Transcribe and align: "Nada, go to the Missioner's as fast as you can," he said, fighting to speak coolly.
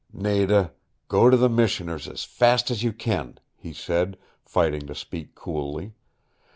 "Nada, 0.11 0.73
go 1.09 1.29
to 1.29 1.37
the 1.37 1.47
Missioner's 1.47 2.07
as 2.07 2.23
fast 2.23 2.71
as 2.71 2.81
you 2.81 2.91
can," 2.91 3.37
he 3.55 3.71
said, 3.71 4.17
fighting 4.43 4.87
to 4.87 4.95
speak 4.95 5.35
coolly. 5.35 5.93